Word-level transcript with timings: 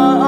oh. 0.00 0.27